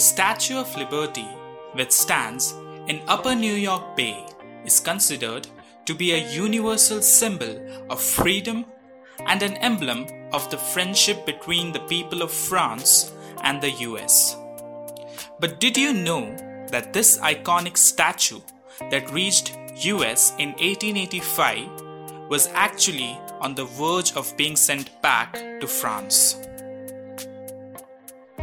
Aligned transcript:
The 0.00 0.06
Statue 0.06 0.56
of 0.56 0.74
Liberty, 0.78 1.28
which 1.74 1.90
stands 1.90 2.54
in 2.86 3.02
Upper 3.06 3.34
New 3.34 3.52
York 3.52 3.96
Bay, 3.96 4.24
is 4.64 4.80
considered 4.80 5.46
to 5.84 5.94
be 5.94 6.12
a 6.12 6.32
universal 6.32 7.02
symbol 7.02 7.60
of 7.90 8.00
freedom 8.00 8.64
and 9.26 9.42
an 9.42 9.58
emblem 9.58 10.06
of 10.32 10.50
the 10.50 10.56
friendship 10.56 11.26
between 11.26 11.72
the 11.72 11.80
people 11.80 12.22
of 12.22 12.32
France 12.32 13.12
and 13.42 13.60
the 13.60 13.72
US. 13.88 14.38
But 15.38 15.60
did 15.60 15.76
you 15.76 15.92
know 15.92 16.34
that 16.70 16.94
this 16.94 17.18
iconic 17.18 17.76
statue 17.76 18.40
that 18.90 19.12
reached 19.12 19.54
US 19.84 20.32
in 20.38 20.52
1885 20.52 22.30
was 22.30 22.48
actually 22.54 23.20
on 23.42 23.54
the 23.54 23.66
verge 23.66 24.16
of 24.16 24.34
being 24.38 24.56
sent 24.56 25.02
back 25.02 25.34
to 25.60 25.66
France? 25.66 26.36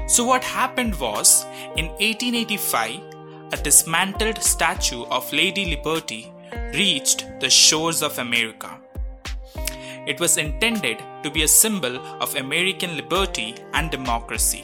So, 0.07 0.23
what 0.23 0.43
happened 0.43 0.97
was 0.97 1.43
in 1.75 1.87
1885, 1.99 3.01
a 3.51 3.57
dismantled 3.57 4.41
statue 4.41 5.03
of 5.05 5.31
Lady 5.33 5.65
Liberty 5.65 6.31
reached 6.73 7.25
the 7.41 7.49
shores 7.49 8.01
of 8.01 8.17
America. 8.17 8.79
It 10.07 10.17
was 10.21 10.37
intended 10.37 11.03
to 11.23 11.29
be 11.29 11.43
a 11.43 11.47
symbol 11.47 11.97
of 12.21 12.37
American 12.37 12.95
liberty 12.95 13.55
and 13.73 13.91
democracy, 13.91 14.63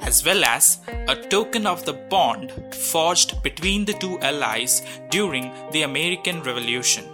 as 0.00 0.22
well 0.22 0.44
as 0.44 0.80
a 1.08 1.16
token 1.16 1.66
of 1.66 1.86
the 1.86 1.94
bond 1.94 2.52
forged 2.74 3.42
between 3.42 3.86
the 3.86 3.94
two 3.94 4.20
allies 4.20 4.82
during 5.08 5.50
the 5.72 5.82
American 5.82 6.42
Revolution. 6.42 7.04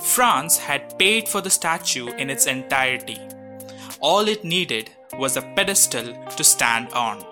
France 0.00 0.58
had 0.58 0.98
paid 0.98 1.28
for 1.28 1.40
the 1.40 1.50
statue 1.50 2.08
in 2.14 2.30
its 2.30 2.46
entirety. 2.46 3.20
All 4.00 4.26
it 4.26 4.42
needed 4.42 4.90
was 5.18 5.36
a 5.36 5.42
pedestal 5.42 6.14
to 6.36 6.44
stand 6.44 6.92
on. 6.92 7.24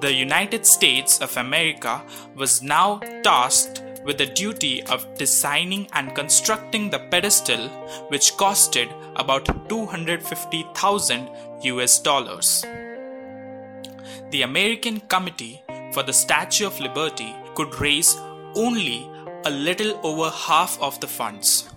The 0.00 0.12
United 0.12 0.64
States 0.64 1.20
of 1.20 1.36
America 1.36 2.02
was 2.36 2.62
now 2.62 2.98
tasked 3.22 3.82
with 4.04 4.16
the 4.18 4.26
duty 4.26 4.82
of 4.84 5.06
designing 5.16 5.88
and 5.92 6.14
constructing 6.14 6.88
the 6.88 7.00
pedestal, 7.10 7.68
which 8.08 8.34
costed 8.34 8.92
about 9.16 9.68
250,000 9.68 11.28
US 11.62 11.98
dollars. 11.98 12.64
The 14.30 14.42
American 14.42 15.00
Committee 15.00 15.62
for 15.92 16.02
the 16.02 16.12
Statue 16.12 16.66
of 16.66 16.78
Liberty 16.80 17.34
could 17.54 17.80
raise 17.80 18.16
only 18.54 19.10
a 19.44 19.50
little 19.50 19.98
over 20.02 20.30
half 20.30 20.80
of 20.80 21.00
the 21.00 21.06
funds. 21.06 21.68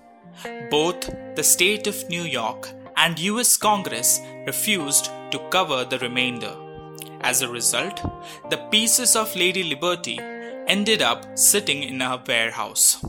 Both 0.69 1.09
the 1.35 1.44
state 1.44 1.88
of 1.88 2.09
New 2.09 2.23
York 2.23 2.69
and 3.02 3.17
US 3.19 3.57
Congress 3.57 4.21
refused 4.45 5.09
to 5.31 5.39
cover 5.49 5.83
the 5.83 5.97
remainder. 5.99 6.55
As 7.21 7.41
a 7.41 7.49
result, 7.49 7.99
the 8.52 8.59
pieces 8.69 9.16
of 9.16 9.35
Lady 9.35 9.63
Liberty 9.63 10.19
ended 10.67 11.02
up 11.02 11.25
sitting 11.35 11.81
in 11.81 11.99
a 11.99 12.22
warehouse. 12.27 13.03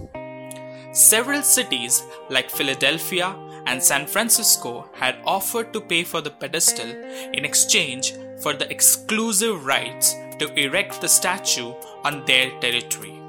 Several 0.92 1.42
cities 1.42 2.02
like 2.30 2.48
Philadelphia 2.48 3.36
and 3.66 3.82
San 3.82 4.06
Francisco 4.06 4.88
had 4.94 5.18
offered 5.26 5.74
to 5.74 5.80
pay 5.82 6.04
for 6.04 6.22
the 6.22 6.30
pedestal 6.30 6.88
in 7.34 7.44
exchange 7.44 8.14
for 8.40 8.54
the 8.54 8.70
exclusive 8.70 9.66
rights 9.66 10.14
to 10.38 10.50
erect 10.54 11.02
the 11.02 11.08
statue 11.08 11.74
on 12.02 12.24
their 12.24 12.48
territory. 12.60 13.20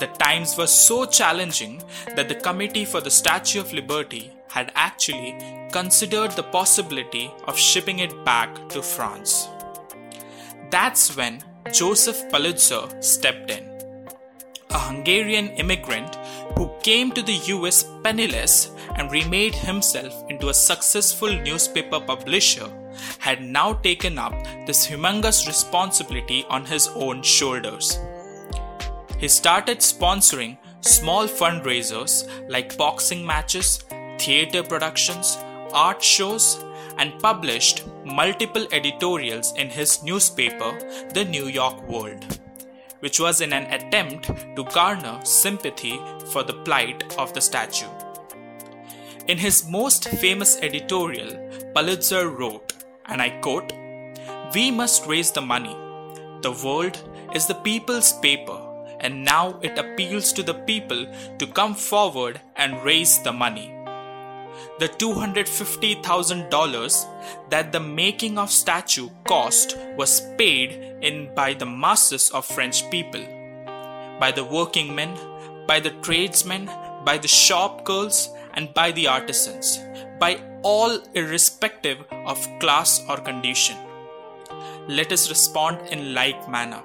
The 0.00 0.08
times 0.18 0.58
were 0.58 0.66
so 0.66 1.06
challenging 1.06 1.80
that 2.16 2.28
the 2.28 2.34
Committee 2.46 2.84
for 2.84 3.00
the 3.00 3.16
Statue 3.22 3.60
of 3.60 3.72
Liberty 3.72 4.32
had 4.50 4.72
actually 4.74 5.36
considered 5.72 6.32
the 6.32 6.42
possibility 6.42 7.30
of 7.46 7.58
shipping 7.58 8.00
it 8.00 8.24
back 8.24 8.68
to 8.68 8.82
France. 8.82 9.48
That's 10.70 11.16
when 11.16 11.42
Joseph 11.72 12.30
Pulitzer 12.30 12.88
stepped 13.00 13.50
in. 13.50 13.64
A 14.70 14.78
Hungarian 14.78 15.48
immigrant 15.50 16.14
who 16.56 16.70
came 16.82 17.10
to 17.12 17.22
the 17.22 17.40
US 17.54 17.84
penniless 18.02 18.70
and 18.96 19.10
remade 19.10 19.54
himself 19.54 20.24
into 20.28 20.48
a 20.48 20.54
successful 20.54 21.32
newspaper 21.42 22.00
publisher 22.00 22.68
had 23.18 23.42
now 23.42 23.72
taken 23.72 24.18
up 24.18 24.32
this 24.66 24.86
humongous 24.86 25.46
responsibility 25.46 26.44
on 26.48 26.64
his 26.64 26.88
own 26.88 27.22
shoulders. 27.22 27.98
He 29.18 29.28
started 29.28 29.78
sponsoring 29.78 30.56
small 30.80 31.26
fundraisers 31.26 32.28
like 32.48 32.76
boxing 32.76 33.24
matches, 33.24 33.84
theater 34.20 34.62
productions, 34.62 35.38
art 35.72 36.02
shows, 36.02 36.62
and 36.98 37.18
published 37.20 37.86
multiple 38.04 38.66
editorials 38.72 39.54
in 39.56 39.68
his 39.68 40.02
newspaper, 40.02 40.78
The 41.14 41.24
New 41.24 41.46
York 41.46 41.88
World, 41.88 42.38
which 43.00 43.18
was 43.18 43.40
in 43.40 43.52
an 43.54 43.72
attempt 43.72 44.26
to 44.56 44.64
garner 44.74 45.18
sympathy 45.24 45.98
for 46.32 46.42
the 46.42 46.52
plight 46.52 47.16
of 47.18 47.32
the 47.32 47.40
statue. 47.40 47.88
In 49.26 49.38
his 49.38 49.68
most 49.68 50.08
famous 50.08 50.58
editorial, 50.60 51.30
Pulitzer 51.74 52.28
wrote, 52.28 52.74
and 53.06 53.22
I 53.22 53.30
quote, 53.40 53.72
We 54.54 54.70
must 54.70 55.06
raise 55.06 55.30
the 55.30 55.40
money. 55.40 55.76
The 56.42 56.58
world 56.64 56.98
is 57.34 57.46
the 57.46 57.54
people's 57.54 58.12
paper, 58.20 58.58
and 59.00 59.24
now 59.24 59.58
it 59.62 59.78
appeals 59.78 60.32
to 60.34 60.42
the 60.42 60.54
people 60.54 61.06
to 61.38 61.46
come 61.46 61.74
forward 61.74 62.40
and 62.56 62.82
raise 62.84 63.22
the 63.22 63.32
money 63.32 63.79
the 64.78 64.88
$250,000 64.88 67.50
that 67.50 67.72
the 67.72 67.80
making 67.80 68.38
of 68.38 68.50
statue 68.50 69.10
cost 69.26 69.76
was 69.96 70.22
paid 70.38 70.96
in 71.02 71.34
by 71.34 71.52
the 71.54 71.66
masses 71.66 72.30
of 72.30 72.46
French 72.46 72.88
people, 72.90 73.24
by 74.18 74.32
the 74.34 74.44
working 74.44 74.94
men, 74.94 75.14
by 75.66 75.80
the 75.80 75.90
tradesmen, 76.02 76.70
by 77.04 77.18
the 77.18 77.28
shop 77.28 77.84
girls, 77.84 78.30
and 78.54 78.72
by 78.74 78.90
the 78.92 79.06
artisans, 79.06 79.78
by 80.18 80.40
all 80.62 80.98
irrespective 81.14 81.98
of 82.26 82.48
class 82.58 83.02
or 83.08 83.16
condition. 83.18 83.76
Let 84.88 85.12
us 85.12 85.30
respond 85.30 85.86
in 85.88 86.14
like 86.14 86.48
manner. 86.48 86.82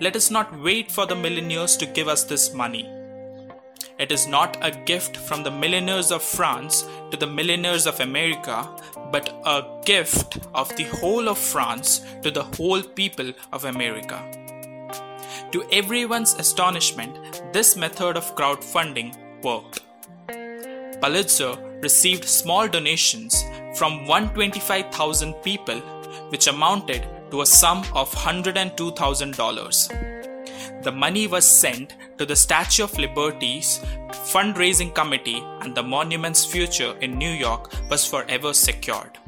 Let 0.00 0.14
us 0.14 0.30
not 0.30 0.56
wait 0.60 0.92
for 0.92 1.06
the 1.06 1.16
millionaires 1.16 1.76
to 1.78 1.86
give 1.86 2.06
us 2.06 2.22
this 2.24 2.54
money 2.54 2.88
it 4.04 4.12
is 4.12 4.26
not 4.26 4.58
a 4.60 4.70
gift 4.70 5.16
from 5.16 5.42
the 5.42 5.50
millionaires 5.50 6.12
of 6.12 6.22
France 6.22 6.86
to 7.10 7.16
the 7.16 7.26
millionaires 7.26 7.86
of 7.86 8.00
America, 8.00 8.68
but 9.10 9.30
a 9.46 9.64
gift 9.86 10.36
of 10.52 10.68
the 10.76 10.84
whole 10.98 11.26
of 11.26 11.38
France 11.38 12.02
to 12.22 12.30
the 12.30 12.42
whole 12.56 12.82
people 12.82 13.32
of 13.50 13.64
America. 13.64 14.20
To 15.52 15.64
everyone's 15.72 16.34
astonishment, 16.34 17.42
this 17.54 17.78
method 17.78 18.18
of 18.18 18.36
crowdfunding 18.36 19.16
worked. 19.42 19.80
Pulitzer 21.00 21.56
received 21.82 22.26
small 22.26 22.68
donations 22.68 23.42
from 23.74 24.06
125,000 24.06 25.32
people, 25.42 25.80
which 26.28 26.46
amounted 26.46 27.08
to 27.30 27.40
a 27.40 27.46
sum 27.46 27.78
of 27.94 28.14
$102,000 28.14 30.14
the 30.84 30.92
money 30.92 31.26
was 31.26 31.46
sent 31.46 31.94
to 32.18 32.26
the 32.26 32.36
Statue 32.36 32.84
of 32.84 32.98
Liberty's 32.98 33.80
fundraising 34.32 34.94
committee, 34.94 35.42
and 35.60 35.74
the 35.74 35.82
monument's 35.82 36.44
future 36.44 36.96
in 37.00 37.18
New 37.18 37.30
York 37.30 37.72
was 37.90 38.06
forever 38.06 38.52
secured. 38.52 39.18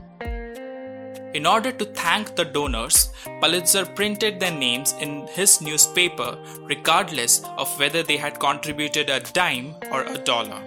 In 1.34 1.44
order 1.44 1.70
to 1.70 1.84
thank 1.84 2.34
the 2.34 2.44
donors, 2.44 3.10
Pulitzer 3.42 3.84
printed 3.84 4.40
their 4.40 4.56
names 4.56 4.94
in 5.00 5.26
his 5.26 5.60
newspaper 5.60 6.38
regardless 6.62 7.42
of 7.58 7.78
whether 7.78 8.02
they 8.02 8.16
had 8.16 8.40
contributed 8.40 9.10
a 9.10 9.20
dime 9.20 9.74
or 9.92 10.04
a 10.04 10.16
dollar. 10.16 10.62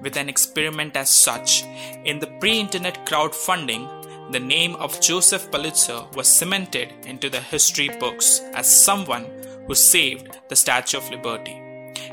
With 0.00 0.16
an 0.16 0.28
experiment 0.28 0.96
as 0.96 1.10
such, 1.10 1.64
in 2.04 2.18
the 2.18 2.32
pre 2.40 2.58
internet 2.58 3.04
crowdfunding, 3.04 3.86
the 4.32 4.40
name 4.40 4.74
of 4.76 5.00
Joseph 5.02 5.50
Pulitzer 5.50 6.02
was 6.14 6.28
cemented 6.28 6.94
into 7.04 7.28
the 7.28 7.40
history 7.40 7.90
books 8.00 8.40
as 8.54 8.84
someone 8.84 9.26
who 9.66 9.74
saved 9.74 10.38
the 10.48 10.56
Statue 10.56 10.98
of 10.98 11.10
Liberty. 11.10 11.60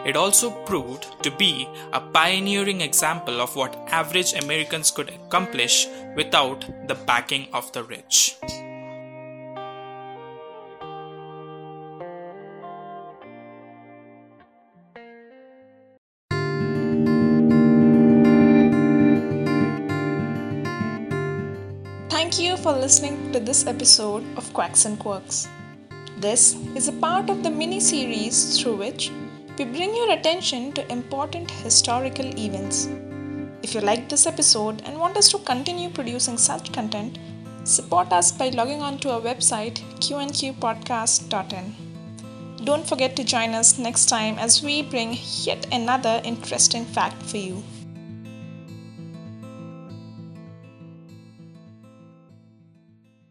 It 0.05 0.15
also 0.15 0.51
proved 0.65 1.05
to 1.23 1.31
be 1.31 1.67
a 1.93 1.99
pioneering 1.99 2.81
example 2.81 3.41
of 3.41 3.55
what 3.55 3.75
average 3.89 4.33
Americans 4.33 4.91
could 4.91 5.09
accomplish 5.09 5.87
without 6.15 6.65
the 6.87 6.95
backing 6.95 7.47
of 7.53 7.71
the 7.71 7.83
rich. 7.83 8.35
Thank 22.09 22.39
you 22.39 22.55
for 22.57 22.71
listening 22.71 23.31
to 23.33 23.39
this 23.39 23.67
episode 23.67 24.23
of 24.37 24.51
Quacks 24.53 24.85
and 24.85 24.97
Quirks. 24.97 25.47
This 26.17 26.55
is 26.75 26.87
a 26.87 26.93
part 26.93 27.29
of 27.29 27.43
the 27.43 27.49
mini 27.49 27.79
series 27.79 28.59
through 28.59 28.75
which 28.75 29.11
we 29.57 29.65
bring 29.65 29.95
your 29.95 30.11
attention 30.11 30.71
to 30.73 30.91
important 30.91 31.49
historical 31.49 32.25
events. 32.37 32.89
If 33.63 33.75
you 33.75 33.81
liked 33.81 34.09
this 34.09 34.25
episode 34.25 34.81
and 34.85 34.99
want 34.99 35.17
us 35.17 35.29
to 35.29 35.37
continue 35.39 35.89
producing 35.89 36.37
such 36.37 36.71
content, 36.71 37.17
Support 37.63 38.11
us 38.11 38.31
by 38.31 38.49
logging 38.49 38.81
on 38.81 38.97
to 38.99 39.11
our 39.11 39.21
website 39.21 39.81
qnqpodcast.in. 39.99 41.75
Don't 42.63 42.87
forget 42.87 43.15
to 43.15 43.23
join 43.23 43.51
us 43.51 43.77
next 43.77 44.07
time 44.07 44.39
as 44.39 44.63
we 44.63 44.81
bring 44.81 45.17
yet 45.43 45.67
another 45.71 46.21
interesting 46.23 46.85
fact 46.85 47.21
for 47.21 47.37
you. 47.37 47.61